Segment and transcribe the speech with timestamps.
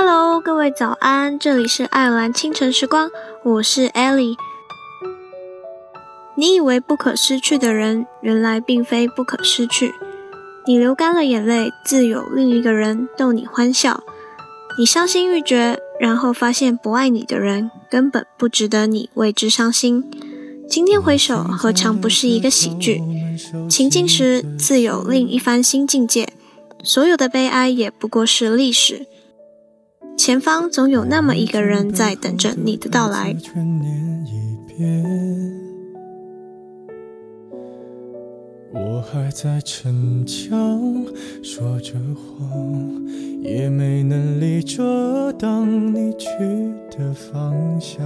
[0.00, 3.10] Hello，各位早安，这里是爱尔兰清晨时光，
[3.42, 4.36] 我是 Ellie。
[6.36, 9.92] 你以为不可失去的人，原来并非不可失去。
[10.68, 14.04] 你流干了眼泪，自有另一个人逗你欢笑。
[14.78, 20.08] 你伤心欲绝，然后发现不爱你的人根本不值得你为之伤心。
[20.70, 23.02] 今天回首，何尝不是一个喜剧？
[23.68, 26.32] 情境时，自有另一番新境界。
[26.84, 29.04] 所有的悲哀也不过是历史。
[30.18, 33.36] 前方总有那么一个人在等着你的到来。
[38.72, 41.06] 我还在逞强，
[41.42, 43.06] 说着谎，
[43.42, 46.28] 也没能力遮挡你去
[46.90, 48.04] 的方向。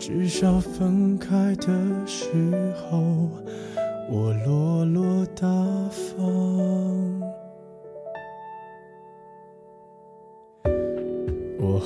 [0.00, 1.72] 至少分开的
[2.04, 2.26] 时
[2.90, 3.30] 候，
[4.10, 5.46] 我落落大
[5.88, 6.71] 方。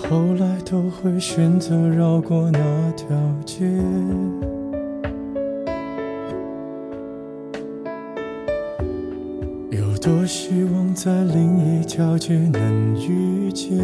[0.09, 2.61] 后来都会选择绕过那
[2.93, 3.09] 条
[3.45, 3.67] 街，
[9.71, 13.79] 有多希望在另一条街能遇见。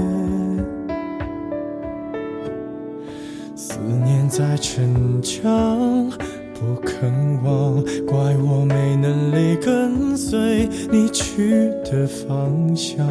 [3.57, 6.09] 思念在逞强，
[6.55, 7.11] 不肯
[7.43, 13.05] 忘，怪我没能力跟随你去的方向。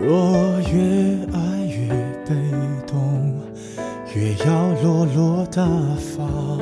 [0.00, 1.61] 若越爱
[2.28, 2.34] 被
[2.86, 3.34] 动，
[4.14, 5.62] 越要落落大
[6.16, 6.58] 方。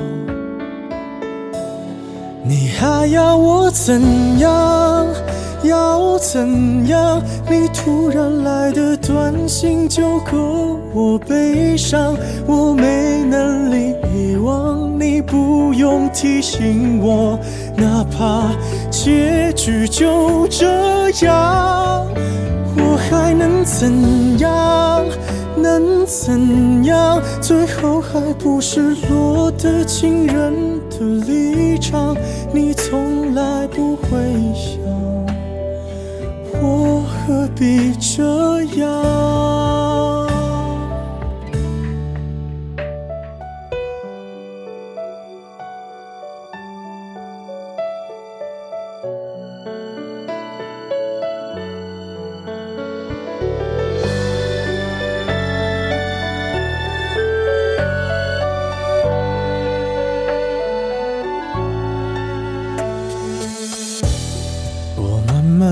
[2.42, 4.00] 你还要我怎
[4.38, 5.06] 样？
[5.62, 7.22] 要怎样？
[7.48, 12.16] 你突然来的短信就够我悲伤。
[12.46, 17.38] 我没能力遗忘，你不用提醒我，
[17.76, 18.50] 哪怕
[18.90, 20.66] 结局就这
[21.26, 22.06] 样。
[22.76, 25.04] 我还能怎样？
[25.62, 27.20] 能怎样？
[27.40, 32.16] 最后还不是落得情人的立场？
[32.52, 34.18] 你从来不会
[34.54, 34.80] 想，
[36.62, 39.29] 我何必这样？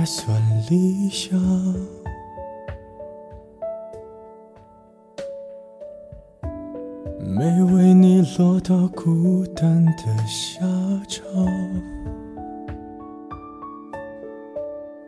[0.00, 0.34] 还算
[0.70, 1.38] 理想。
[7.22, 10.62] 没为你落到孤单的下
[11.06, 11.22] 场。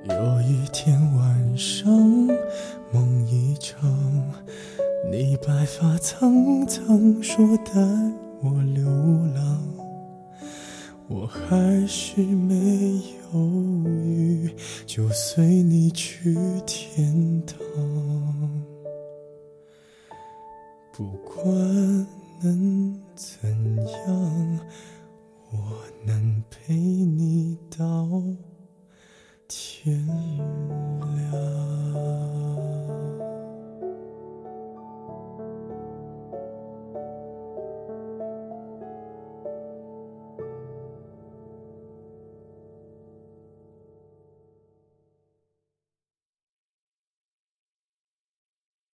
[0.04, 1.90] 有一天晚上，
[2.92, 3.90] 梦一场，
[5.10, 7.80] 你白发苍苍，说带
[8.42, 8.84] 我流
[9.34, 9.71] 浪，
[11.14, 12.54] 我还是没
[13.34, 13.38] 犹
[13.84, 14.50] 豫，
[14.86, 16.34] 就随你去
[16.66, 17.58] 天堂。
[20.90, 21.46] 不管
[22.42, 23.76] 能怎
[24.06, 24.60] 样，
[25.50, 28.08] 我能陪你到
[29.46, 30.08] 天。